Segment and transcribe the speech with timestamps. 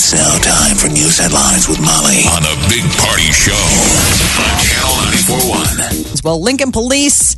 [0.00, 3.50] It's now time for news headlines with Molly on a big party show
[4.38, 6.22] on Channel 941.
[6.22, 7.34] Well, Lincoln Police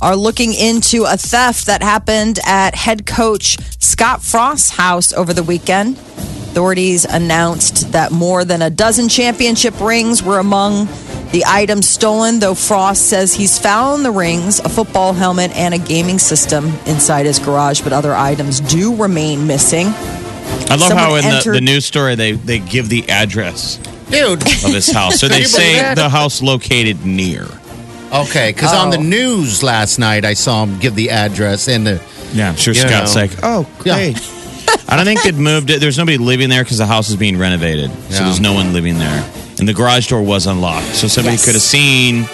[0.00, 5.42] are looking into a theft that happened at head coach Scott Frost's house over the
[5.42, 5.98] weekend.
[5.98, 10.86] Authorities announced that more than a dozen championship rings were among
[11.32, 15.78] the items stolen, though Frost says he's found the rings, a football helmet, and a
[15.78, 19.92] gaming system inside his garage, but other items do remain missing.
[20.70, 23.76] I love Someone how in the, entered- the news story they, they give the address
[24.10, 24.42] Dude.
[24.42, 25.20] of his house.
[25.20, 25.94] So they you say that?
[25.96, 27.46] the house located near.
[28.12, 29.02] Okay, because on the Oh.
[29.02, 32.02] news last night, I saw him give the address and the.
[32.32, 33.20] Yeah, I'm sure You Scott's know.
[33.22, 33.94] like, oh, Yeah.
[34.12, 34.30] great.
[34.88, 35.80] I don't think they'd moved it.
[35.80, 37.90] There's nobody living there because the house is being renovated.
[37.90, 38.24] So Yeah.
[38.24, 39.24] there's no one living there.
[39.58, 40.94] And the garage door was unlocked.
[40.96, 41.44] So somebody Yes.
[41.44, 42.28] could have seen,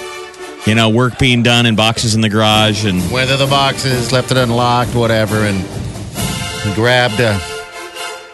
[0.67, 2.85] you know, work being done in boxes in the garage.
[2.85, 5.65] And Whether the boxes left it unlocked, whatever, and
[6.75, 7.39] grabbed uh,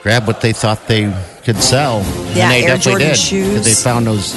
[0.07, 1.13] grabbed what they thought they
[1.43, 1.99] could sell.
[2.33, 3.17] Yeah, and they Air definitely Jordan did.
[3.19, 3.57] shoes.
[3.57, 4.37] 'Cause They found those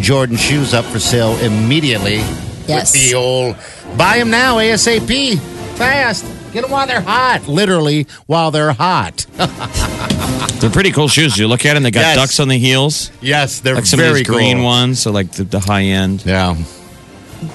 [0.00, 2.22] Jordan shoes up for sale immediately.
[2.66, 2.92] Yes.
[2.94, 3.56] With the old
[3.98, 5.36] buy them now ASAP,
[5.74, 6.24] fast.
[6.54, 7.46] Get them while they're hot.
[7.46, 9.26] Literally while they're hot.
[10.60, 11.36] they're pretty cool shoes.
[11.36, 12.16] You look at them, they got Yes.
[12.16, 13.10] ducks on the heels.
[13.20, 14.64] yes, they're Like some very of these green cool.
[14.64, 15.00] ones.
[15.02, 16.22] So like the, the high end.
[16.24, 16.56] Yeah.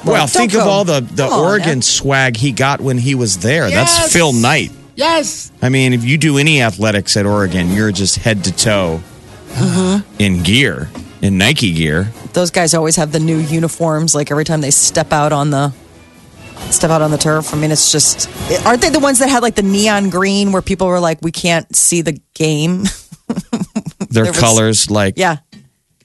[0.03, 1.81] Well, don't think of all the, the Come on, Oregon man.
[1.81, 3.67] swag he got when he was there.
[3.69, 3.97] Yes.
[3.97, 4.71] That's Phil Knight.
[4.95, 5.51] Yes.
[5.61, 9.01] I mean, if you do any athletics at Oregon, you're just head to toe
[9.51, 10.01] Uh-huh.
[10.19, 10.89] in gear,
[11.21, 12.11] in Nike gear.
[12.33, 15.73] Those guys always have the new uniforms, like every time they step out on the
[16.71, 17.53] step out on the turf.
[17.53, 18.29] I mean, it's just
[18.65, 21.31] aren't they the ones that had like the neon green where people were like, we
[21.31, 22.83] can't see the game?
[24.09, 25.37] Their was- colors, like, yeah.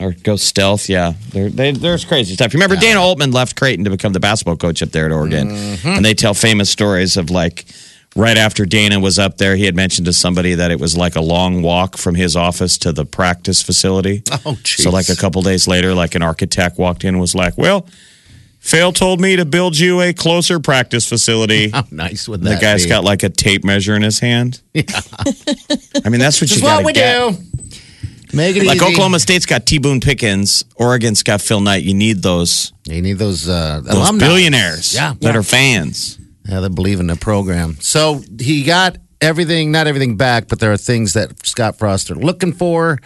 [0.01, 0.89] or go stealth.
[0.89, 2.53] Yeah, they're, they, there's crazy stuff.
[2.53, 5.49] You remember Dana Altman left Creighton to become the basketball coach up there at Oregon,
[5.51, 5.89] Mm-hmm.
[5.89, 7.67] and they tell famous stories of like.
[8.17, 11.15] Right after Dana was up there, he had mentioned to somebody that it was like
[11.15, 14.23] a long walk from his office to the practice facility.
[14.45, 14.83] Oh, jeez.
[14.83, 17.87] So, like a couple days later, like an architect walked in and was like, Well,
[18.59, 21.69] Phil told me to build you a closer practice facility.
[21.75, 22.89] How nice would that the that guy's be?
[22.89, 24.61] got like a tape measure in his hand.
[24.75, 24.85] Yeah.
[26.05, 27.31] I mean, that's what you is got what we get.
[27.33, 27.39] do.
[28.33, 28.85] Make it Like easy.
[28.87, 29.79] Oklahoma State's got T.
[29.79, 31.83] Boone Pickens, Oregon's got Phil Knight.
[31.83, 35.15] You need those You need those uh, those billionaires Yeah.
[35.21, 36.19] that are fans.
[36.51, 37.77] Yeah, they believe in the program.
[37.81, 42.15] So he got everything, not everything back, but there are things that Scott Frost are
[42.17, 42.99] looking for.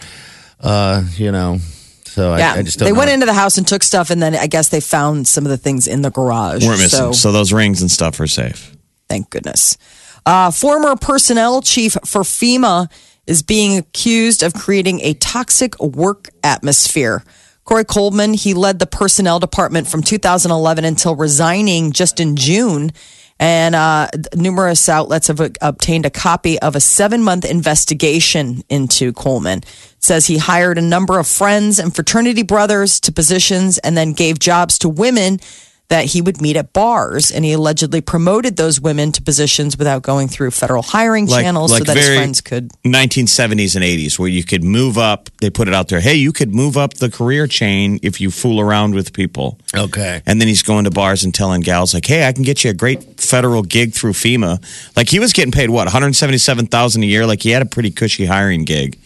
[0.59, 1.59] Uh, you know,
[2.05, 2.97] so Yeah, I, I just don't they know.
[2.99, 5.49] went into the house and took stuff, and then I guess they found some of
[5.49, 6.63] the things in the garage.
[6.65, 6.89] We're missing.
[6.89, 8.75] So, So, those rings and stuff are safe.
[9.09, 9.77] thank goodness.
[10.25, 12.89] Uh, former personnel chief for FEMA
[13.27, 17.23] is being accused of creating a toxic work atmosphere.
[17.63, 22.91] Corey Coleman, he led the personnel department from 2011 until resigning just in June.
[23.37, 29.59] And uh, numerous outlets have obtained a copy of a seven month investigation into Coleman.
[29.59, 34.13] It says he hired a number of friends and fraternity brothers to positions and then
[34.13, 35.39] gave jobs to women
[35.87, 37.31] that he would meet at bars.
[37.31, 41.83] And he allegedly promoted those women to positions without going through federal hiring channels so
[41.83, 42.71] that his friends could.
[42.83, 45.29] 1970s and 80s, where you could move up.
[45.41, 45.99] They put it out there.
[45.99, 49.59] Hey, you could move up the career chain if you fool around with people.
[49.75, 50.21] Okay.
[50.25, 52.71] And then he's going to bars and telling gals like, "Hey, I can get you
[52.71, 54.63] a great federal gig through FEMA."
[54.95, 57.25] Like he was getting paid what, one hundred seventy-seven thousand a year.
[57.25, 58.99] Like he had a pretty cushy hiring gig,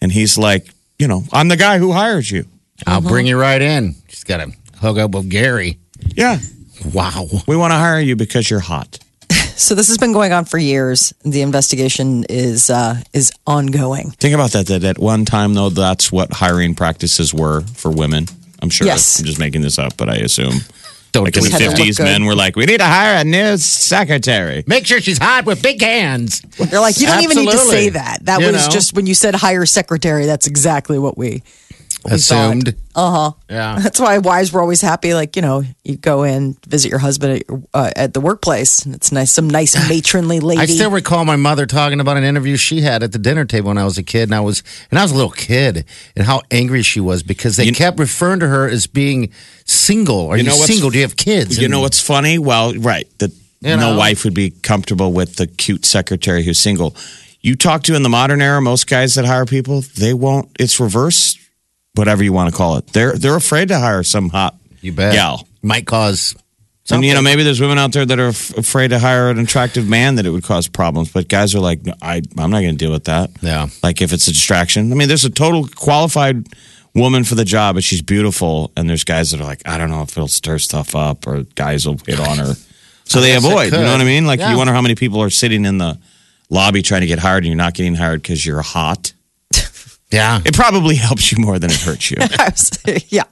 [0.00, 2.44] and he's like, "You know, I'm the guy who hires you."
[2.86, 3.94] I'll bring you right in.
[4.08, 5.78] Just got to hook up with Gary.
[6.16, 6.38] Yeah,
[6.94, 7.26] Wow.
[7.46, 8.98] we want to hire you because you're hot.
[9.60, 11.12] So this has been going on for years.
[11.22, 14.10] The investigation is uh, is ongoing.
[14.12, 14.68] Think about that.
[14.68, 18.24] That at one time, though, that's what hiring practices were for women.
[18.62, 18.86] I'm sure.
[18.86, 19.18] Yes.
[19.20, 20.60] I'm just making this up, but I assume.
[21.12, 21.78] Don't Like in the tweet Had to that.
[21.78, 24.64] look 50s, men were like, we need to hire a new secretary.
[24.66, 26.40] Make sure she's hot with big hands.
[26.56, 28.24] They're like, you don't even need to say that.
[28.24, 28.72] That You was know?
[28.72, 30.24] just when you said hire secretary.
[30.24, 31.42] That's exactly what we
[32.04, 32.74] Assumed.
[32.94, 33.32] Uh huh.
[33.48, 33.78] Yeah.
[33.80, 35.14] That's why wives were always happy.
[35.14, 38.84] Like you know, you go in visit your husband at, your- uh, at the workplace,
[38.84, 40.60] and it's nice, some nice matronly lady.
[40.60, 43.68] I still recall my mother talking about an interview she had at the dinner table
[43.68, 45.84] when I was a kid, and I was and I was a little kid,
[46.16, 49.30] and how angry she was because they You- kept referring to her as being
[49.64, 50.28] single.
[50.28, 50.90] Are you, know what's- single?
[50.90, 51.58] Do you have kids?
[51.58, 52.38] You And- know what's funny?
[52.38, 53.06] Well, right.
[53.18, 53.30] That
[53.62, 53.96] You no know?
[53.98, 56.96] wife would be comfortable with the cute secretary who's single.
[57.42, 60.50] you talk to in the modern era, most guys that hire people, they won't.
[60.58, 61.38] It's reverse,
[61.94, 62.86] whatever you want to call it.
[62.88, 65.14] They're they're afraid to hire some hot You bet.
[65.14, 65.46] gal.
[65.62, 66.34] Might cause.
[66.92, 69.38] And you know, maybe there's women out there that are f- afraid to hire an
[69.38, 71.12] attractive man that it would cause problems.
[71.12, 73.30] But guys are like, "No, I, I'm not going to deal with that.
[73.42, 73.68] Yeah.
[73.80, 74.90] Like if it's a distraction.
[74.90, 76.48] I mean, there's a total qualified
[76.92, 78.72] woman for the job, but she's beautiful.
[78.76, 81.44] And there's guys that are like, I don't know if it'll stir stuff up or
[81.54, 82.54] guys will hit on her.
[83.04, 83.66] So they avoid.
[83.72, 84.26] You know what I mean?
[84.26, 84.50] Like Yeah.
[84.50, 85.96] you wonder how many people are sitting in the
[86.48, 89.12] lobby trying to get hired and you're not getting hired because you're hot.
[90.10, 90.40] Yeah.
[90.44, 92.16] It probably helps you more than it hurts you.
[93.08, 93.24] yeah.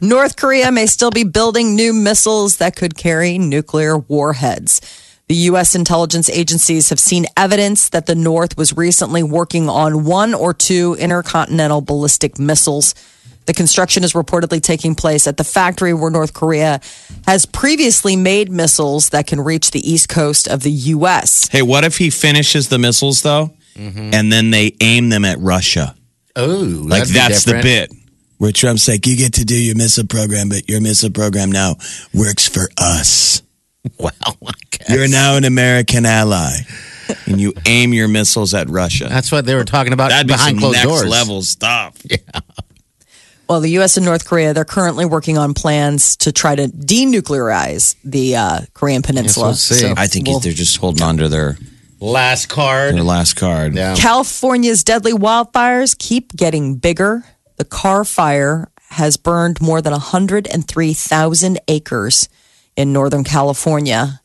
[0.00, 4.80] North Korea may still be building new missiles that could carry nuclear warheads.
[5.28, 5.74] The U.S.
[5.74, 10.96] intelligence agencies have seen evidence that the North was recently working on one or two
[10.98, 12.94] intercontinental ballistic missiles.
[13.44, 16.80] The construction is reportedly taking place at the factory where North Korea
[17.26, 21.48] has previously made missiles that can reach the east coast of the U.S.
[21.48, 25.94] hey, what if he finishes the missiles though, and then they aim them at Russia?
[26.36, 26.46] Oh,
[26.86, 27.92] Like that'd that's the bit
[28.38, 31.76] where Trump's like, "You get to do your missile program, but your missile program now
[32.14, 33.42] works for us.
[33.98, 34.12] Well,
[34.46, 34.90] I guess.
[34.90, 36.50] You're now an American ally,
[37.26, 39.06] and you aim your missiles at Russia.
[39.08, 41.06] That's what they were talking about That'd be behind some closed next doors.
[41.08, 41.96] level stuff.
[42.10, 42.40] Yeah.
[43.48, 43.96] Well, the U.S.
[43.96, 49.00] and North Korea, they're currently working on plans to try to denuclearize the uh, Korean
[49.00, 49.46] Peninsula.
[49.48, 49.90] we'll see.
[49.96, 51.56] I think we'll- they're just holding on to their
[52.00, 52.94] Last card.
[52.94, 53.74] their last card.
[53.74, 53.94] Yeah.
[53.96, 57.24] California's deadly wildfires keep getting bigger.
[57.56, 62.28] The car fire has burned more than 103,000 acres
[62.76, 64.20] in Northern California.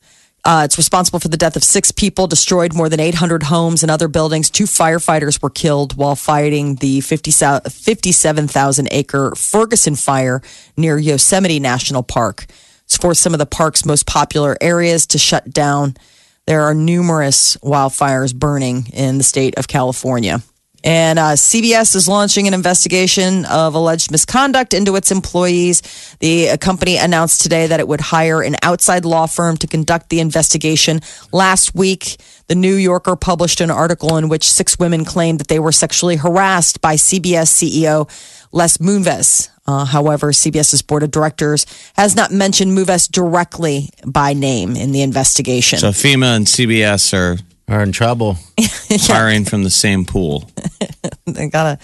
[0.46, 3.90] Uh, it's responsible for the death of six people, destroyed more than 800 homes and
[3.90, 4.50] other buildings.
[4.50, 7.32] Two firefighters were killed while fighting the 50
[7.70, 10.42] 57,000 acre Ferguson fire
[10.76, 12.46] near Yosemite National Park.
[12.84, 15.96] It's forced some of the park's most popular areas to shut down.
[16.46, 20.42] There are numerous wildfires burning in the state of California.
[20.84, 25.82] And uh, CBS is launching an investigation of alleged misconduct into its employees.
[26.20, 30.10] The uh, company announced today that it would hire an outside law firm to conduct
[30.10, 31.00] the investigation.
[31.32, 32.18] Last week,
[32.48, 36.18] the New Yorker published an article in which six women claimed that they were sexually
[36.18, 38.10] harassed by CBS CEO
[38.52, 39.53] Les Moonves.
[39.66, 41.66] Uh, however, CBS's board of directors
[41.96, 45.80] has not mentioned Moonves directly by name in the investigation.
[45.80, 47.38] So FEMA and CBS are
[47.74, 48.34] Are in trouble.
[49.08, 50.52] firing from the same pool.
[51.28, 51.80] I gotta,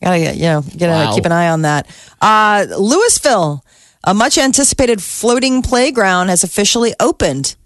[0.00, 1.88] gotta, you know, get a, keep an eye on that.
[2.20, 3.64] Uh, Louisville,
[4.04, 7.56] a much anticipated floating playground, has officially opened.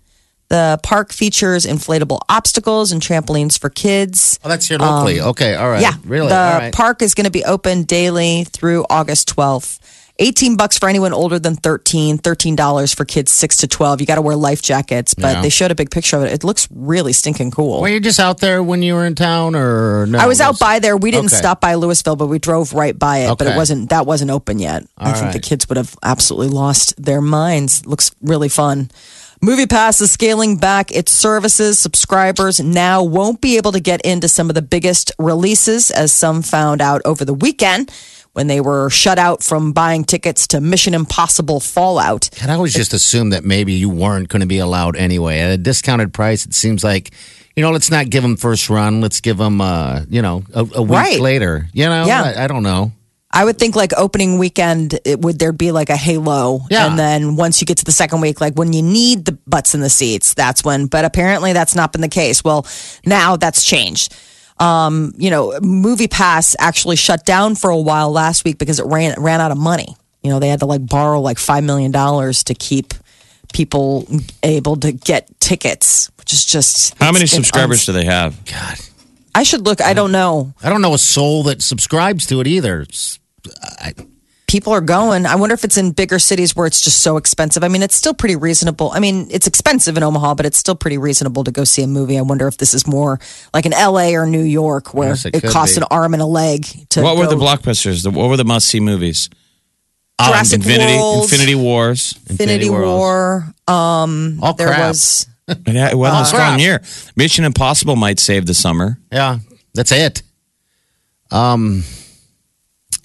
[0.49, 4.39] The park features inflatable obstacles and trampolines for kids.
[4.43, 5.21] Oh, that's here locally.
[5.21, 5.83] Um, okay, all right.
[5.83, 6.29] Yeah, Really?
[6.29, 6.73] The right.
[6.75, 9.79] park is going to be open daily through August 12th.
[10.21, 14.01] 18 bucks for anyone older than 13, $13 for kids 6 to 12.
[14.01, 15.43] You got to wear life jackets, but Yeah.
[15.43, 16.33] they showed a big picture of it.
[16.33, 17.81] It looks really stinking cool.
[17.83, 20.19] Were you just out there when you were in town, or no?
[20.19, 20.97] I was out by there.
[20.97, 21.37] We didn't Okay.
[21.37, 23.39] stop by Louisville, but we drove right by it.
[23.39, 24.83] But it wasn't that wasn't open yet.
[24.97, 27.87] I All think the kids would have absolutely lost their minds.
[27.87, 28.91] Looks really fun.
[29.41, 31.79] Movie Pass is scaling back its services.
[31.79, 36.43] Subscribers now won't be able to get into some of the biggest releases, as some
[36.43, 37.91] found out over the weekend
[38.33, 42.29] when they were shut out from buying tickets to Mission Impossible Fallout.
[42.43, 45.53] And I always just assumed that maybe you weren't going to be allowed anyway at
[45.53, 46.45] a discounted price.
[46.45, 47.13] It seems like,
[47.55, 49.01] you know, let's not give them first run.
[49.01, 51.21] Let's give them, uh, you know, a, a week Right.
[51.21, 51.69] later.
[51.73, 52.23] You know, Yeah.
[52.37, 52.93] I, I don't know.
[53.31, 56.87] I would think like opening weekend, it would there be like a halo, Yeah.
[56.87, 59.75] and then once you get to the second week, like when you need the butts
[59.75, 60.87] in the seats, that's when.
[60.87, 62.43] But apparently, that's not been the case.
[62.43, 62.67] Well,
[63.05, 64.15] now that's changed.
[64.59, 68.87] Um, you know, Movie Pass actually shut down for a while last week because it
[68.87, 69.95] ran ran out of money.
[70.23, 72.95] You know, they had to like borrow like five million dollars to keep
[73.53, 74.07] people
[74.43, 78.35] able to get tickets, which is just How many subscribers uns- do they have?
[78.47, 78.79] God,
[79.39, 79.81] I should look.
[79.81, 80.53] I don't know.
[80.63, 82.83] I don't know a soul that subscribes to it either.
[82.83, 83.19] It's-
[84.49, 85.27] people are going.
[85.27, 87.63] I wonder if it's in bigger cities where it's just so expensive.
[87.63, 88.91] I mean, it's still pretty reasonable.
[88.95, 91.87] I mean, it's expensive in Omaha, but it's still pretty reasonable to go see a
[91.87, 92.19] movie.
[92.19, 93.21] I wonder if this is more
[93.53, 95.83] like in LA or New York where Yes, it it, could costs be.
[95.83, 98.03] an arm and a leg to What were go- the blockbusters?
[98.03, 99.29] The- What were the must see movies?
[100.21, 102.15] Jurassic Infinity, World, Infinity Wars.
[102.29, 103.55] Infinity, Infinity War.
[103.69, 104.89] Um, all there crap.
[104.89, 106.61] was It had, well, Uh, a strong crap.
[106.61, 106.83] year.
[107.17, 108.99] Mission Impossible might save the summer.
[109.11, 109.39] yeah,
[109.75, 110.23] that's it.
[111.31, 111.85] Um,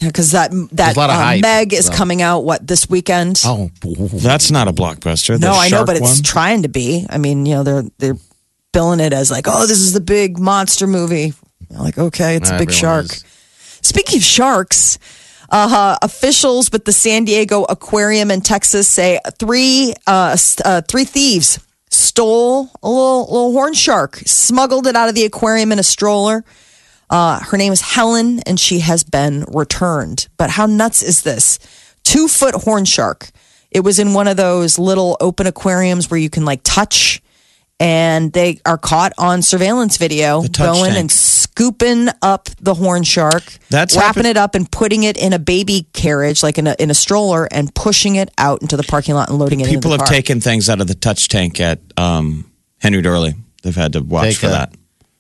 [0.02, 1.94] because that that There's lot of uh, hype, Meg is so.
[1.94, 3.42] coming out what this weekend.
[3.46, 5.40] oh, That's not a blockbuster.
[5.40, 7.06] The no, I know, shark but it's trying to be.
[7.10, 8.18] I mean, you know, they're they're
[8.74, 11.34] billing it as like, oh, this is the big monster movie.
[11.70, 13.06] Like, okay, it's a big shark.
[13.06, 13.24] is.
[13.82, 15.00] Speaking of sharks,
[15.50, 20.36] uh, officials with the San Diego Aquarium in Texas say three uh,
[20.66, 21.60] uh, three thieves
[21.94, 26.44] stole a little little horn shark, smuggled it out of the aquarium in a stroller.
[27.10, 30.28] Uh, her name is Helen, and she has been returned.
[30.38, 31.60] But how nuts is this?
[32.04, 33.30] Two foot horn shark.
[33.70, 37.22] It was in one of those little open aquariums where you can like touch,
[37.80, 40.98] and they are caught on surveillance video touch going tank.
[41.56, 45.34] And scooping up the horn shark, That's wrapping happened- it up and putting it in
[45.34, 48.84] a baby carriage, like in a in a stroller, and pushing it out into the
[48.84, 49.66] parking lot and loading it.
[49.66, 50.08] People into the have car.
[50.08, 53.36] taken things out of the touch tank at um, Henry Doorly.
[53.62, 54.74] They've had to watch Take for a- that.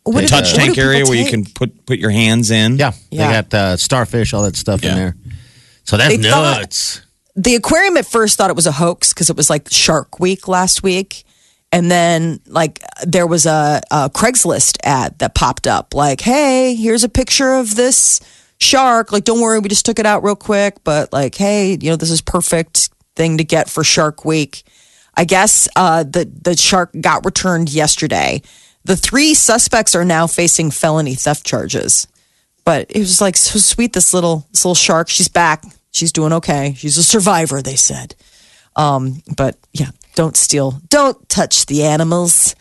[0.04, 1.34] What do- touch what tank do area people where you take?
[1.34, 2.78] can put put your hands in.
[2.78, 3.28] Yeah, Yeah.
[3.28, 4.96] they got uh, starfish, all that stuff in Yeah.
[4.96, 5.16] there.
[5.86, 7.02] So that's They thought- nuts.
[7.36, 10.48] the aquarium at first thought it was a hoax because it was like Shark Week
[10.48, 11.24] last week.
[11.74, 17.04] And then, like, there was a, a Craigslist ad that popped up, like, hey, here's
[17.04, 18.20] a picture of this
[18.60, 19.12] shark.
[19.12, 20.84] Like, don't worry, we just took it out real quick.
[20.84, 24.64] But, like, hey, you know, this is perfect thing to get for Shark Week.
[25.16, 28.42] I guess uh, the, the shark got returned yesterday.
[28.86, 32.08] The three suspects are now facing felony theft charges
[32.66, 33.94] but it was like so sweet.
[33.94, 35.64] This little this little shark, she's back.
[35.92, 36.74] She's doing okay.
[36.78, 38.16] She's a survivor, they said.
[38.76, 42.56] Um, but yeah, don't steal, don't touch the animals.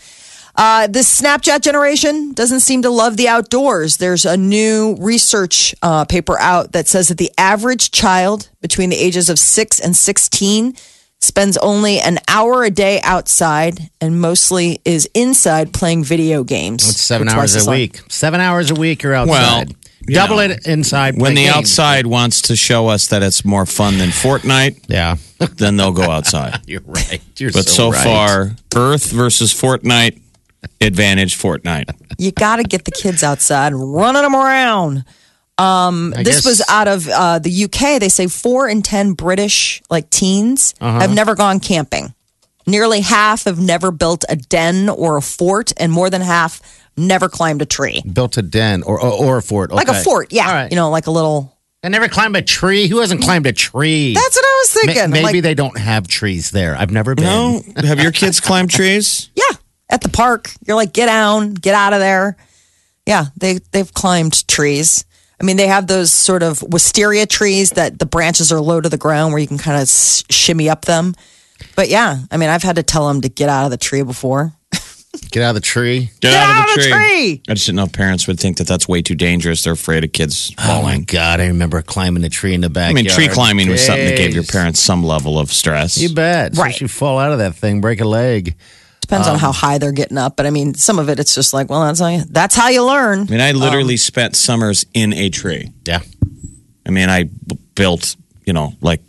[0.55, 3.97] Uh, this Snapchat generation doesn't seem to love the outdoors.
[3.97, 8.97] There's a new research uh, paper out that says that the average child between the
[8.97, 10.77] ages of six and 16
[11.21, 16.87] spends only an hour a day outside and mostly is inside playing video games.
[16.87, 17.77] It's seven for hours a long.
[17.77, 18.01] week.
[18.09, 19.71] Seven hours a week you're outside.
[19.71, 21.21] you Double know, it inside.
[21.21, 21.57] When the games.
[21.57, 25.17] outside wants to show us that it's more fun than Fortnite, Yeah.
[25.57, 26.61] then they'll go outside.
[26.67, 27.21] You're right.
[27.39, 28.05] You're But so, right.
[28.05, 30.21] far, Earth versus Fortnite,
[30.81, 31.91] advantage Fortnite.
[32.19, 35.05] you got to get the kids outside and running them around.
[35.59, 38.01] Um, this guess- was out of uh, the UK.
[38.01, 41.01] They say four in ten British like teens Uh-huh.
[41.01, 42.15] have never gone camping.
[42.67, 46.61] Nearly half have never built a den or a fort, and more than half
[46.97, 49.71] never climbed a tree, built a den or or, or a fort.
[49.73, 50.33] like a fort.
[50.33, 50.71] Yeah, All right.
[50.71, 51.59] you know, like a little.
[51.85, 52.87] I never climbed a tree.
[52.87, 54.15] Who hasn't climbed a tree?
[54.15, 55.03] That's what I was thinking.
[55.03, 56.77] I'm maybe like, they don't have trees there.
[56.77, 57.25] I've never been.
[57.25, 57.61] No?
[57.77, 59.31] Have your kids climbed trees?
[59.35, 59.57] yeah,
[59.91, 62.37] at the park, you're like, get down, get out of there.
[63.07, 65.05] Yeah, they they've climbed trees.
[65.41, 68.89] I mean, they have those sort of wisteria trees that the branches are low to
[68.89, 71.15] the ground where you can kind of shimmy up them.
[71.75, 74.03] But yeah, I mean, I've had to tell them to get out of the tree
[74.03, 74.53] before.
[75.31, 76.11] Get out of the tree.
[76.21, 77.43] Get, out of the tree.
[77.49, 79.63] I just didn't know if parents would think that that's way too dangerous.
[79.65, 81.05] They're afraid of kids Oh my falling.
[81.05, 81.41] god!
[81.41, 82.91] I remember climbing a tree in the back.
[82.91, 84.53] I mean, tree climbing was something that gave your Jeez.
[84.53, 85.99] parents some level of stress.
[85.99, 86.57] You bet.
[86.57, 86.75] Right.
[86.75, 88.57] So you fall out of that thing, break a leg.
[89.03, 90.37] Depends Um, on how high they're getting up.
[90.37, 92.69] But I mean, some of it, it's just like, well, that's how you, that's how
[92.69, 93.21] you learn.
[93.21, 95.71] I mean, I literally spent summers in a tree.
[95.87, 96.01] Yeah.
[96.87, 98.17] I mean, I b- built,
[98.47, 99.03] you know, like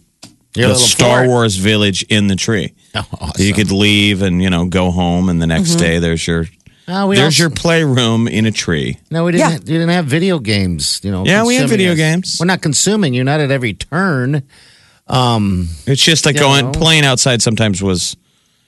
[0.55, 1.27] Your the little Star fort.
[1.29, 2.73] Wars village in the tree.
[2.95, 3.45] Oh, awesome.
[3.45, 5.79] You could leave and you know go home, and the next Mm-hmm.
[5.79, 6.41] day there's your
[6.87, 8.97] we there's also- your playroom in a tree.
[9.09, 9.49] No, we didn't.
[9.49, 9.53] Yeah.
[9.53, 10.99] You didn't have video games.
[11.03, 11.25] You know.
[11.25, 11.97] Yeah, we had video us.
[11.97, 12.37] games.
[12.39, 13.13] We're not consuming.
[13.13, 14.43] You're not at every turn.
[15.09, 16.71] It's just like going know.
[16.71, 17.41] playing outside.
[17.41, 18.15] Sometimes was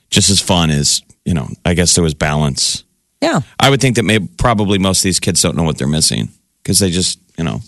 [0.10, 1.48] just as fun as you know.
[1.65, 2.84] I guess there was balance.
[3.22, 3.41] Yeah.
[3.60, 6.29] I would think that maybe probably most of these kids don't know what they're missing
[6.62, 7.62] because they just you know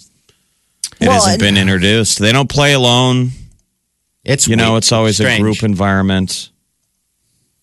[1.00, 2.20] it Well, hasn't and- been introduced.
[2.20, 3.32] They don't play alone.
[4.28, 6.50] It's You know, it's always a group environment.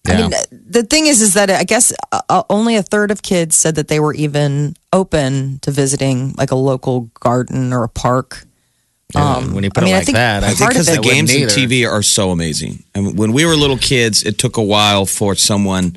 [0.06, 3.23] I mean, the thing is, is that I guess uh, uh, only a third of
[3.23, 7.88] kids said that they were even open to visiting like a local garden or a
[7.88, 8.44] park.
[9.14, 10.87] Yeah, um, when you put I mean, it I like think that, I think because
[10.88, 11.44] the games and.
[11.44, 12.83] TV are so amazing.
[12.94, 15.97] I mean, when we were little kids, it took a while for someone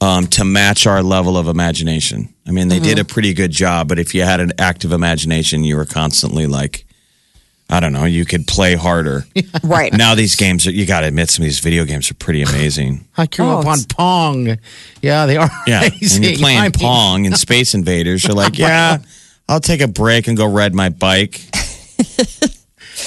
[0.00, 2.34] um, to match our level of imagination.
[2.46, 5.64] I mean, they did a pretty good job, but if you had an active imagination,
[5.64, 6.86] you were constantly like,
[7.70, 9.24] I don't know, you could play harder.
[9.62, 9.92] Right.
[9.92, 12.42] now these games, are, you got to admit, some of these video games are pretty
[12.42, 13.06] amazing.
[13.16, 14.56] I grew Oh, up on Pong.
[15.02, 16.22] Yeah, they are Yeah, amazing.
[16.22, 18.98] when you're playing I mean, Pong and Space Invaders, you're like, yeah,
[19.48, 21.40] I'll take a break and go ride my bike.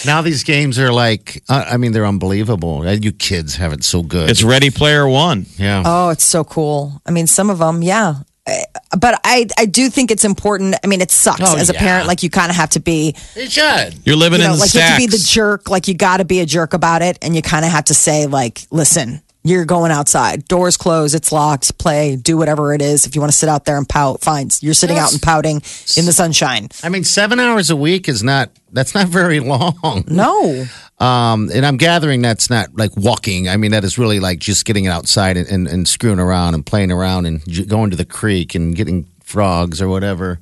[0.05, 2.87] Now these games are like, uh, I mean, they're unbelievable.
[2.87, 4.29] Uh, You kids have it so good.
[4.29, 5.45] It's Ready Player One.
[5.57, 5.83] yeah.
[5.85, 7.01] Oh, it's so cool.
[7.05, 8.15] I mean, some of them, yeah.
[8.45, 10.75] But I, I do think it's important.
[10.83, 11.79] I mean, it sucks Oh, as a yeah.
[11.79, 12.07] parent.
[12.07, 14.05] Like you kind of have to be, it should.
[14.05, 15.69] You're living you know, in the like you have to be the jerk.
[15.69, 17.93] Like you got to be a jerk about it, and you kind of have to
[17.93, 20.45] say, like, listen, you're going outside.
[20.47, 21.15] Doors closed.
[21.15, 21.77] It's locked.
[21.77, 22.15] Play.
[22.15, 23.05] Do whatever it is.
[23.05, 24.49] If you want to sit out there and pout, fine.
[24.59, 25.55] You're sitting out and pouting
[25.97, 26.69] in the sunshine.
[26.83, 28.49] I mean, seven hours a week is not.
[28.71, 30.03] That's not very long.
[30.07, 30.65] No.
[31.01, 33.49] Um, and I'm gathering that's not like walking.
[33.49, 36.53] I mean, that is really like just getting it outside and, and, and screwing around
[36.53, 40.39] and playing around and j- going to the creek and getting frogs or whatever.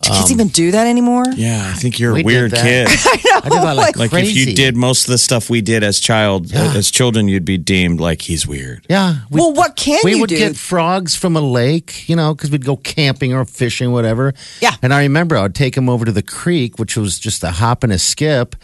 [0.00, 1.24] Do kids even do that anymore?
[1.34, 2.62] Yeah, I think you're We a did weird that.
[2.62, 2.86] kid.
[3.44, 4.42] I did that like, Like crazy.
[4.42, 6.72] if you did most of the stuff we did as child Yeah.
[6.76, 8.86] as children, you'd be deemed like he's weird.
[8.88, 9.16] Yeah.
[9.28, 10.38] we- Well, what can we you would do?
[10.38, 14.34] get frogs from a lake, you know, because we'd go camping or fishing, whatever.
[14.60, 14.76] Yeah.
[14.82, 17.50] And I remember I would take him over to the creek, which was just a
[17.50, 18.54] hop and a skip,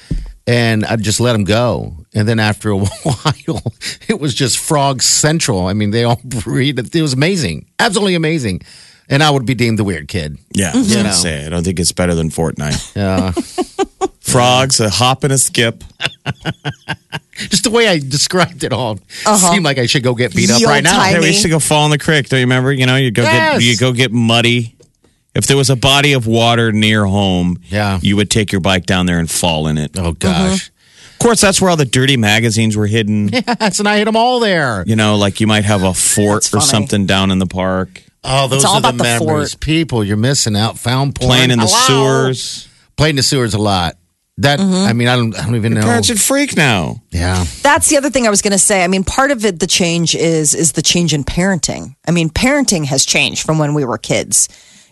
[0.47, 1.95] and I'd just let them go.
[2.15, 3.63] And then after a while,
[4.09, 5.67] it was just frog central.
[5.67, 6.79] I mean, they all breed.
[6.79, 8.63] It was amazing, absolutely amazing.
[9.09, 10.39] And I would be deemed the weird kid.
[10.53, 12.97] Yeah, I was gonna say I don't think it's better than Fortnite.
[12.97, 13.33] Yeah.
[14.21, 15.85] Frogs, a hop and a skip.
[17.37, 18.93] just the way I described it all
[19.27, 19.37] uh-huh.
[19.53, 20.97] seemed like I should go get beat up Yo, right now.
[20.97, 21.15] tiny.
[21.15, 22.29] Yeah, we used to go fall in the creek.
[22.31, 22.73] Don't you remember?
[22.73, 23.59] You know, you go Yes.
[23.59, 24.74] get you go get muddy.
[25.35, 27.99] If there was a body of water near home, Yeah.
[28.03, 29.99] you would take your bike down there and fall in it.
[29.99, 30.69] Oh gosh.
[31.13, 33.31] Of course, that's where all the dirty magazines were hidden.
[33.33, 34.85] Yes, and I hit them all there.
[34.87, 36.71] You know, like you might have a fort That's or funny.
[36.71, 39.53] something down in the park, Oh, those all are the about the memories.
[39.53, 39.61] fort.
[39.61, 40.79] People, you're missing out.
[40.79, 41.29] Found porn.
[41.31, 42.33] playing in the Hello?
[42.33, 42.69] sewers.
[42.97, 43.97] Played in the sewers a lot.
[44.39, 44.75] That Mm-hmm.
[44.89, 45.83] I mean, I don't, I don't even know.
[45.83, 47.03] Parents would freak now.
[47.11, 48.83] Yeah, That's the other thing I was going to say.
[48.83, 51.95] I mean, part of it, the change is is the change in parenting.
[52.09, 54.49] I mean, parenting has changed from when we were kids.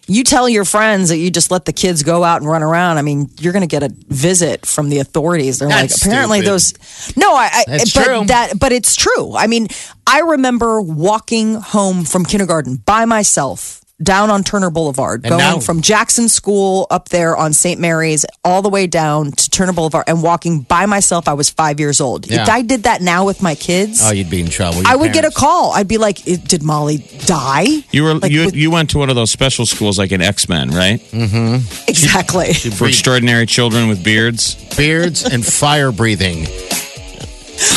[0.09, 2.99] You tell your friends that you just let the kids go out and run around.
[2.99, 5.59] I mean, you're going to get a visit from the authorities.
[5.61, 6.52] They're That's like, apparently stupid.
[6.52, 7.16] those.
[7.16, 7.50] No, I.
[7.52, 8.25] I That's but true.
[8.26, 9.37] that, but it's true.
[9.37, 9.68] I mean,
[10.06, 15.59] I remember walking home from kindergarten by myself down on Turner Boulevard, And going now-
[15.61, 17.80] from Jackson School up there on St.
[17.80, 21.28] Mary's all the way down to Turner Boulevard and walking by myself.
[21.28, 22.26] I was five years old.
[22.26, 22.42] Yeah.
[22.42, 24.78] If I did that now with my kids, Oh, you'd be in trouble.
[24.82, 25.73] Your I would get a call.
[25.73, 29.11] I'd be like, "Did Molly die?" You were Like you with- you went to one
[29.11, 31.00] of those special schools like in X Men, right?
[31.12, 31.56] Mm-hmm.
[31.88, 32.49] Exactly.
[32.62, 34.56] You'd For extraordinary children with beards.
[34.76, 36.47] beards and fire breathing.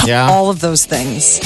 [0.06, 0.30] Yeah.
[0.30, 1.40] All of those things.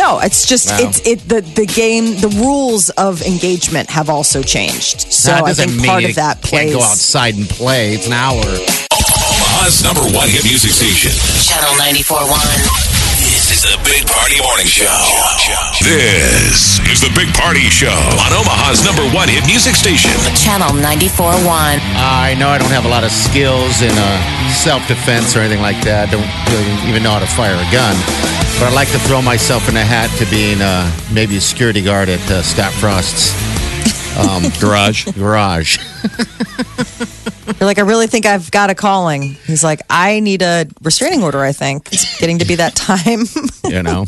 [0.00, 0.78] No, it's just Wow.
[0.88, 5.12] it's it the the game the rules of engagement have also changed.
[5.12, 6.72] So that I think mean part you of that plays.
[6.72, 7.94] can't go outside and play.
[7.94, 8.40] It's an hour.
[8.40, 11.12] Omaha's number one hit music station.
[11.44, 13.09] Channel 94.1.
[13.50, 14.86] This is the Big Party Morning Show.
[15.82, 20.14] This is the Big Party Show on Omaha's number one hit music station.
[20.38, 21.42] Channel 94.1.
[21.98, 25.60] I know I don't have a lot of skills in uh, self defense or anything
[25.60, 26.08] like that.
[26.08, 27.98] I Don't really even know how to fire a gun.
[28.62, 31.82] But I'd like to throw myself in a hat to being uh, maybe a security
[31.82, 33.34] guard at uh, Scott Frost's
[34.62, 35.10] Garage.
[35.18, 35.82] garage.
[37.58, 39.22] You're like, I really think I've got a calling.
[39.46, 41.40] He's like, I need a restraining order.
[41.40, 43.24] I think it's getting to be that time.
[43.64, 44.06] you know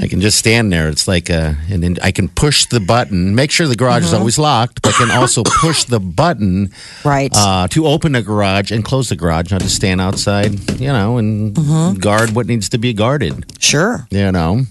[0.00, 3.34] i can just stand there it's like uh and then i can push the button
[3.34, 6.70] make sure the garage is always locked but can also push the button
[7.04, 7.32] right.
[7.34, 11.16] uh, to open the garage and close the garage not to stand outside you know
[11.16, 14.06] and guard what needs to be guarded sure.
[14.10, 14.62] you know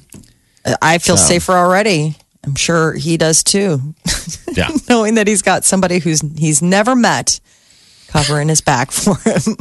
[0.81, 2.15] I feel safer already.
[2.43, 3.93] I'm sure he does too.
[4.53, 7.39] yeah knowing that he's got somebody who's he's never met
[8.07, 9.55] covering his back for him.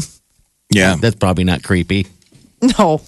[0.71, 2.07] Yeah, that's probably not creepy
[2.61, 3.01] No,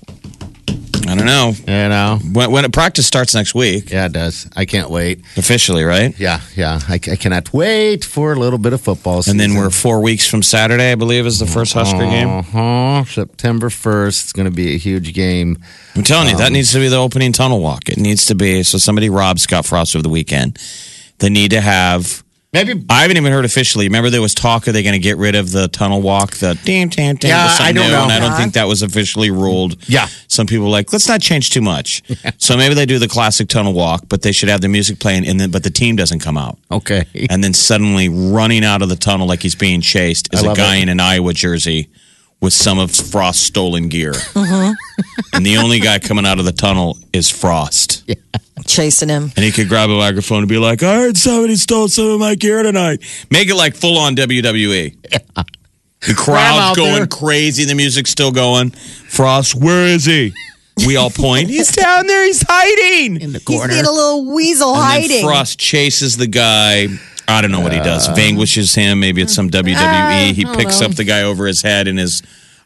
[1.09, 1.53] I don't know.
[1.57, 5.83] you know When, when practice starts next week, yeah it does i can't wait officially,
[5.83, 6.17] right?
[6.21, 9.71] yeah yeah i, I cannot wait for a little bit of football And then we're
[9.71, 12.29] four weeks from Saturday, I believe, is the first Husker game.
[12.29, 13.05] uh-huh.
[13.07, 15.59] september 1st it's going to be a huge game
[15.97, 17.89] I'm telling you, Um, that needs to be the opening tunnel walk.
[17.89, 20.59] It needs to be so somebody robs Scott Frost over the weekend.
[21.19, 22.23] They need to have.
[22.53, 23.87] Maybe I haven't even heard officially.
[23.87, 26.37] Remember, there was talk are they going to get rid of the tunnel walk?
[26.37, 27.31] The damn, damn, damn.
[27.31, 28.05] Yeah, I don't new, know.
[28.05, 29.77] And I don't think that was officially ruled.
[29.89, 30.09] Yeah.
[30.29, 32.03] Some people were like, let's not change too much.
[32.39, 35.27] So maybe they do the classic tunnel walk, but they should have the music playing,
[35.27, 36.59] and then but the team doesn't come out.
[36.71, 40.55] okay And then suddenly running out of the tunnel like he's being chased is a
[40.55, 40.83] guy it.
[40.83, 41.89] in an Iowa jersey
[42.41, 44.13] with some of Frost's stolen gear.
[44.35, 44.75] uh-huh.
[45.33, 48.09] and the only guy coming out of the tunnel is Frost.
[48.67, 49.33] chasing him.
[49.37, 52.21] And he could grab a microphone and be like, I heard somebody stole some of
[52.21, 53.01] my gear tonight.
[53.31, 54.97] Make it like full on WWE.
[56.07, 57.07] The crowd's going there.
[57.07, 57.65] crazy.
[57.65, 58.71] The music's still going.
[58.71, 60.33] Frost, where is he?
[60.87, 61.49] We all point.
[61.49, 62.25] He's down there.
[62.25, 63.21] He's hiding.
[63.21, 63.73] in the He's corner.
[63.73, 65.09] being a little weasel And hiding.
[65.09, 66.87] then Frost chases the guy.
[67.27, 68.09] I don't know what he does.
[68.09, 68.15] Uh.
[68.15, 69.01] Vanquishes him.
[69.01, 70.31] Maybe it's some WWE.
[70.31, 72.23] Uh, he picks up the guy over his head in his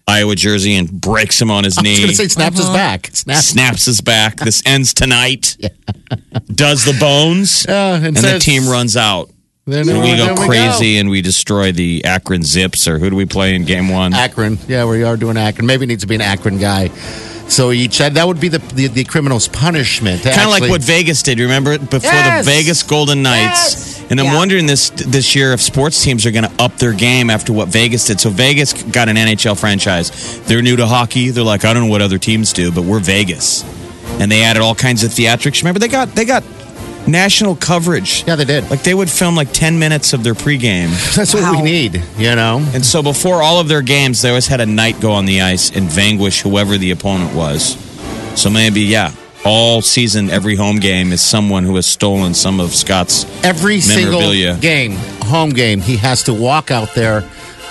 [0.08, 1.96] Iowa jersey and breaks him on his I was knee.
[1.98, 3.06] going to say snaps his back.
[3.12, 3.46] Snaps.
[3.46, 4.36] snaps his back.
[4.36, 5.56] This ends tonight.
[6.52, 7.66] Does the bones.
[7.72, 9.30] Uh, and and the team runs out.
[9.66, 13.26] Then And we go crazy and we destroy the Akron Zips, or who do we
[13.26, 14.12] play in game one?
[14.12, 14.58] Akron.
[14.66, 15.66] Yeah, we are doing Akron.
[15.66, 16.88] Maybe it needs to be an Akron guy.
[17.48, 20.22] So each that would be the the, the criminal's punishment.
[20.22, 21.38] Kind of like what Vegas did.
[21.38, 22.44] Remember before Yes.
[22.44, 23.91] the Vegas Golden Knights?
[24.12, 24.36] And I'm Yeah.
[24.36, 27.68] wondering this this year if sports teams are going to up their game after what
[27.68, 28.20] Vegas did.
[28.20, 30.12] So Vegas got an NHL franchise.
[30.46, 31.30] They're new to hockey.
[31.30, 33.64] They're like, I don't know what other teams do, but we're Vegas.
[34.20, 35.62] And they added all kinds of theatrics.
[35.62, 36.44] Remember they got they got
[37.06, 38.22] national coverage.
[38.26, 38.68] Yeah, they did.
[38.70, 40.90] Like they would film like 10 minutes of their pregame.
[41.16, 42.58] That's what we need, you know?
[42.74, 45.40] And so before all of their games, they always had a knight go on the
[45.40, 47.78] ice and vanquish whoever the opponent was.
[48.34, 49.12] So maybe, yeah,
[49.44, 53.24] all season, every home game is someone who has stolen some of Scott's.
[53.44, 57.28] Every single game, home game, he has to walk out there.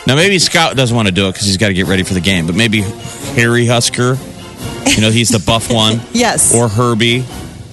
[0.08, 2.14] Now, maybe Scott doesn't want to do it because he's got to get ready for
[2.14, 2.82] the game, but maybe
[3.36, 4.18] Harry Husker,
[4.88, 6.02] you know, he's the buff one.
[6.12, 6.54] Yes.
[6.54, 7.24] Or Herbie.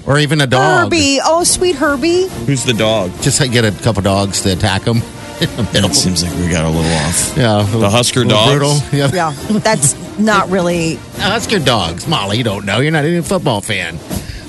[0.07, 0.85] Or even a dog.
[0.85, 1.19] Herbie.
[1.23, 2.29] Oh, sweet Herbie.
[2.47, 3.11] Who's the dog?
[3.21, 5.03] Just get a couple dogs to attack him.
[5.75, 7.37] It seems like we got a little off.
[7.37, 8.51] Yeah, The Husker a dogs?
[8.51, 8.77] Brutal.
[8.93, 9.11] Yeah.
[9.13, 10.97] Yeah, that's not really.
[11.17, 12.39] Husker dogs, Molly.
[12.39, 12.81] You don't know.
[12.81, 13.99] You're not even a football fan.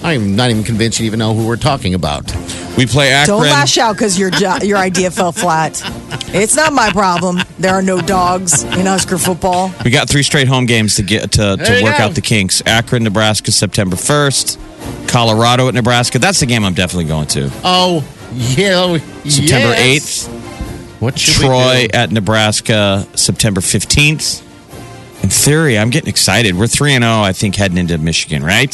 [0.01, 2.33] I'm not even convinced you even know who we're talking about.
[2.77, 3.39] We play Akron.
[3.39, 5.81] Don't lash out because your jo- your idea fell flat.
[6.33, 7.39] It's not my problem.
[7.57, 9.71] There are no dogs in Husker football.
[9.83, 12.03] We got three straight home games to get to, to work go.
[12.03, 12.63] out the kinks.
[12.65, 14.57] Akron, Nebraska, September first.
[15.07, 16.19] Colorado at Nebraska.
[16.19, 17.51] That's the game I'm definitely going to.
[17.63, 18.75] Oh, yeah.
[18.75, 18.97] Oh,
[19.27, 20.27] September yes.
[20.27, 20.38] 8th.
[20.99, 21.97] What should we Troy do?
[21.97, 24.43] at Nebraska, September 15th.
[25.23, 26.55] In theory, I'm getting excited.
[26.55, 28.73] We're 3 and 0, I think, heading into Michigan, right?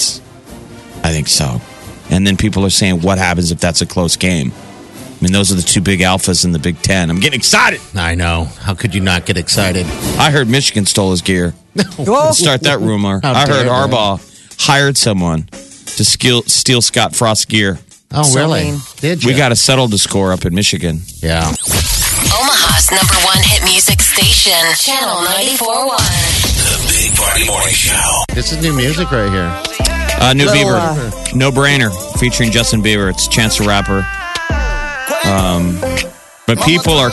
[1.04, 1.62] I think so.
[2.10, 4.52] And then people are saying, what happens if that's a close game?
[4.54, 7.10] I mean, those are the two big alphas in the Big Ten.
[7.10, 7.80] I'm getting excited.
[7.96, 8.44] I know.
[8.60, 9.86] How could you not get excited?
[10.20, 11.52] I heard Michigan stole his gear.
[11.98, 12.32] Whoa.
[12.32, 13.22] Start that rumor.
[13.24, 13.70] How I heard dare they.
[13.70, 17.80] Harbaugh hired someone to steal, steal Scott Frost's gear.
[18.12, 18.64] Oh, So really?
[18.72, 18.80] mean.
[18.98, 19.32] Did you?
[19.32, 21.00] We got to settle the score up in Michigan.
[21.24, 21.52] Yeah.
[22.34, 25.98] Omaha's number one hit music station, Channel 94.1.
[26.58, 28.24] The Big Party Morning Show.
[28.34, 29.52] This is new music right here.
[30.20, 33.10] Uh, new Little, Bieber, No Brainer, featuring Justin Bieber.
[33.10, 34.00] It's Chance the Rapper.
[35.30, 35.80] Um,
[36.48, 37.12] but people are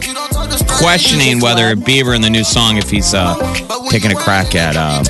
[0.78, 3.34] questioning whether Bieber in the new song, if he's uh,
[3.90, 5.04] taking a crack at um,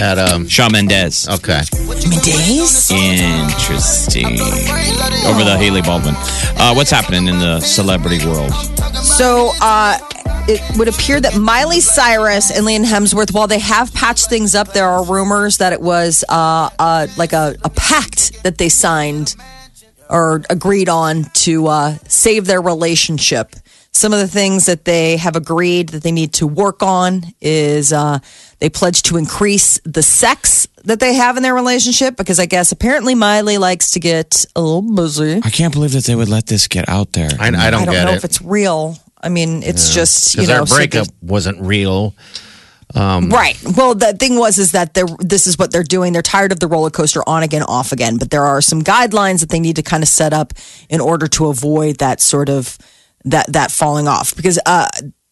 [0.00, 0.48] At um.
[0.48, 1.28] Shawn Mendes.
[1.28, 1.62] Okay.
[2.08, 2.90] Mendes?
[2.90, 4.40] Interesting.
[5.26, 6.14] Over the Hailey Baldwin.
[6.16, 8.52] Uh, what's happening in the celebrity world?
[9.02, 9.98] So uh,
[10.48, 14.72] it would appear that Miley Cyrus and Liam Hemsworth, while they have patched things up,
[14.72, 19.36] there are rumors that it was uh, uh, like a, a pact that they signed
[20.10, 23.54] or agreed on to uh, save their relationship.
[23.98, 27.92] Some of the things that they have agreed that they need to work on is
[27.92, 28.20] uh,
[28.60, 32.70] they pledge to increase the sex that they have in their relationship because I guess
[32.70, 35.40] apparently Miley likes to get a little busy.
[35.42, 37.30] I can't believe that they would let this get out there.
[37.40, 38.18] I, I don't, I don't get know it.
[38.18, 38.96] if it's real.
[39.20, 42.14] I mean, it's just you know our so breakup wasn't real.
[42.94, 43.56] Right.
[43.76, 46.12] Well, the thing was is that they're this is what they're doing.
[46.12, 48.16] They're tired of the roller coaster on again, off again.
[48.16, 50.54] But there are some guidelines that they need to kind of set up
[50.88, 52.78] in order to avoid that sort of
[53.24, 54.34] that that falling off.
[54.36, 54.88] Because uh,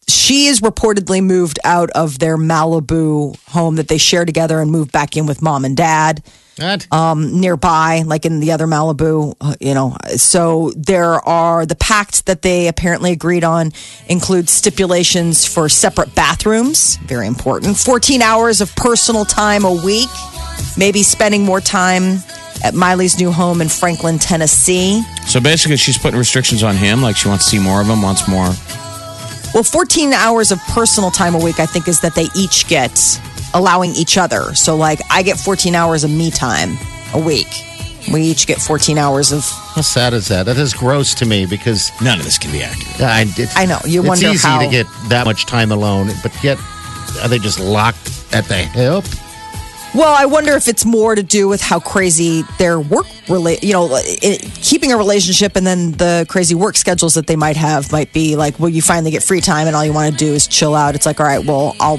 [0.07, 4.91] she is reportedly moved out of their Malibu home that they share together and moved
[4.91, 6.23] back in with mom and dad
[6.57, 6.87] What?
[6.93, 9.97] um, nearby, like in the other Malibu, uh, you know.
[10.15, 13.73] So there are the pact that they apparently agreed on
[14.07, 17.75] includes stipulations for separate bathrooms, very important.
[17.77, 20.09] 14 hours of personal time a week,
[20.77, 22.19] maybe spending more time
[22.63, 25.03] at Miley's new home in Franklin, Tennessee.
[25.37, 27.03] So basically, she's putting restrictions on him.
[27.03, 28.49] Like she wants to see more of him, wants more.
[29.53, 33.21] Well, 14 hours of personal time a week, I think, is that they each get
[33.53, 34.55] allowing each other.
[34.55, 36.75] So, like, I get 14 hours of me time
[37.13, 37.45] a week.
[38.11, 39.43] We each get 14 hours of
[39.75, 40.47] How sad is that?
[40.47, 42.99] That is gross to me because None of this can be accurate.
[43.01, 46.09] I, it, I know, you it's wonder easy how- to get that much time alone,
[46.23, 46.57] but yet
[47.21, 49.03] are they just locked at the hip?
[49.97, 53.63] Well, I wonder if it's more to do with how crazy their work relate.
[53.63, 57.57] You know, it, keeping a relationship and then the crazy work schedules that they might
[57.57, 60.17] have might be like, well, you finally get free time and all you want to
[60.17, 60.93] do is chill out.
[60.93, 61.97] It's like, all right, well, I'll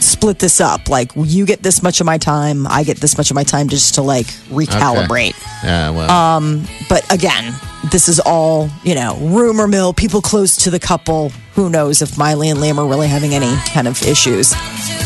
[0.00, 0.90] split this up.
[0.90, 3.68] Like, you get this much of my time, I get this much of my time
[3.70, 5.32] just to like recalibrate.
[5.64, 7.54] Yeah, well, Um, But again,
[7.90, 9.94] this is all you know, rumor mill.
[9.94, 11.30] People close to the couple.
[11.54, 14.54] Who knows if Miley and Liam are really having any kind of issues?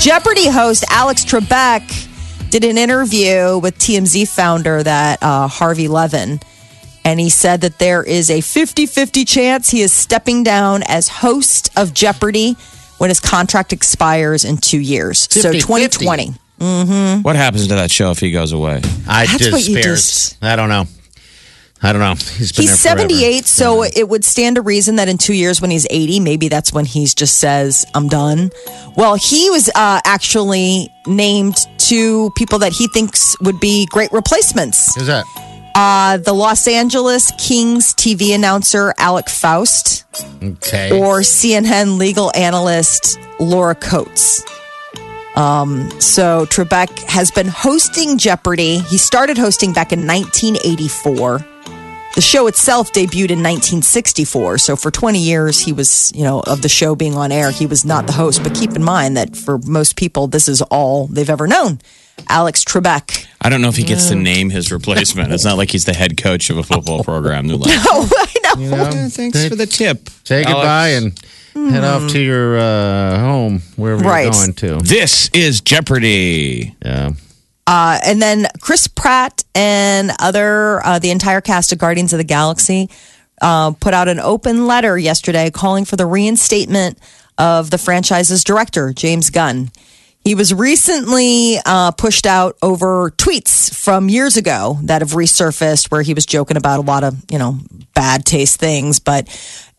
[0.01, 2.09] Jeopardy host Alex Trebek
[2.61, 6.39] did an interview with TMZ founder that uh, Harvey Levin,
[7.05, 11.71] and he said that there is a 50-50 chance he is stepping down as host
[11.77, 12.53] of Jeopardy
[12.99, 15.27] when his contract expires in two years.
[15.33, 15.61] So 50-50.
[16.61, 17.23] 2020.
[17.23, 18.77] What happens to that show if he goes away?
[19.09, 20.85] I that's just what you just- I don't know.
[21.85, 22.15] I don't know.
[22.15, 25.61] He's been He's there 78, so it would stand to reason that in two years,
[25.61, 28.51] when he's 80, maybe that's when he just says, I'm done.
[28.97, 34.95] Well, he was uh, actually named two people that he thinks would be great replacements.
[34.95, 35.25] Who's that?
[35.75, 40.05] Uh, the Los Angeles Kings TV announcer, Alex Faust,
[40.43, 40.91] Okay.
[40.99, 44.43] or CNN legal analyst, Laura Coates.
[45.37, 48.79] Um, so Trebek has been hosting Jeopardy.
[48.79, 51.45] He started hosting back in 1984.
[52.15, 54.59] The show itself debuted in 1964.
[54.59, 57.67] So for 20 years, he was, you know, of the show being on air, he
[57.67, 58.43] was not the host.
[58.45, 61.81] But keep in mind that for most people, this is all they've ever known.
[62.29, 63.27] Alex Trebek.
[63.41, 65.33] I don't know if he gets to name his replacement.
[65.33, 67.49] It's not like he's the head coach of a football program.
[67.49, 68.63] They're like, Oh, I know.
[68.63, 70.09] You know, "Eh, thanks for the tip.
[70.23, 74.23] say Alex." goodbye and head off to your uh, home, wherever Right.
[74.25, 74.79] you're going to.
[74.79, 76.77] This is Jeopardy.
[76.85, 77.11] Yeah.
[77.67, 82.25] Uh, and then Chris Pratt and other uh, the entire cast of Guardians of the
[82.25, 82.91] Galaxy
[83.41, 86.99] uh, put out an open letter yesterday calling for the reinstatement
[87.39, 89.71] of the franchise's director James Gunn.
[90.25, 96.01] He was recently uh, pushed out over tweets from years ago that have resurfaced where
[96.01, 97.59] he was joking about a lot of, you know,
[97.95, 99.01] bad taste things.
[99.01, 99.29] But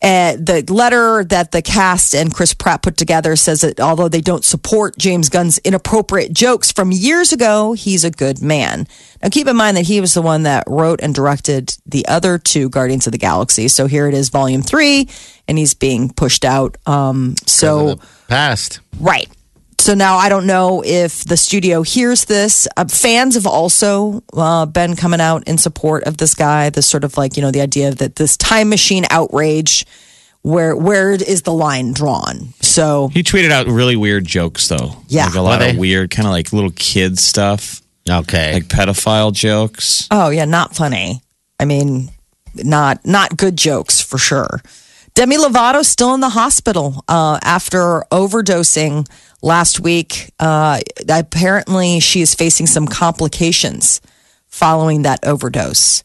[0.06, 4.20] uh, the letter that the cast and Chris Pratt put together says that although they
[4.20, 8.86] don't support James Gunn's inappropriate jokes from years ago, he's a good man.
[9.20, 12.38] Now, keep in mind that he was the one that wrote and directed the other
[12.38, 13.66] two Guardians of the Galaxy.
[13.66, 15.08] So here it is, volume three,
[15.48, 16.76] and he's being pushed out.
[16.86, 17.98] Um, so.
[18.28, 18.80] Past.
[19.00, 19.28] Right.
[19.86, 22.66] So now I don't know if the studio hears this.
[22.76, 26.70] Uh, fans have also uh, been coming out in support of this guy.
[26.70, 29.86] This sort of like you know the idea that this time machine outrage,
[30.42, 32.52] where where is the line drawn?
[32.60, 34.96] So He tweeted out really weird jokes, though.
[35.06, 35.26] Yeah.
[35.26, 38.54] Like a lot of weird, kind of like little kid stuff, Okay.
[38.54, 40.08] like pedophile jokes.
[40.10, 41.20] oh yeah, not funny.
[41.60, 42.10] I mean,
[42.56, 44.60] not not good jokes for sure.
[45.16, 49.08] Demi Lovato still in the hospital uh, after overdosing
[49.40, 50.30] last week.
[50.38, 54.02] Uh, apparently, she is facing some complications
[54.46, 56.04] following that overdose.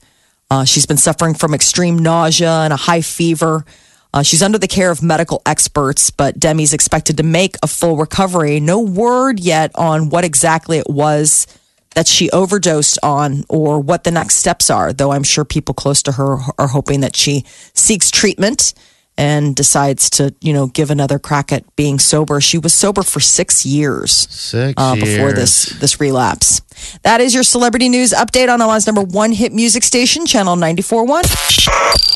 [0.49, 3.65] Uh, she's been suffering from extreme nausea and a high fever.
[4.13, 7.97] Uh, she's under the care of medical experts, but Demi's expected to make a full
[7.97, 8.61] recovery.
[8.61, 11.47] No word yet on what exactly it was
[11.95, 16.01] that she overdosed on or what the next steps are, though I'm sure people close
[16.03, 17.43] to her are hoping that she
[17.73, 18.73] seeks treatment
[19.21, 22.41] and decides to, you know, give another crack at being sober.
[22.41, 25.35] She was sober for six years Six uh, before years.
[25.35, 26.61] this this relapse.
[27.03, 31.21] That is your celebrity news update on Omaha's number one hit music station, Channel 94.1.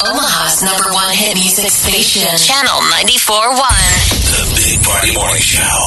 [0.02, 2.26] Omaha's number one hit music station.
[2.38, 3.62] Channel 94.1.
[4.34, 5.82] The Big Party Morning Show.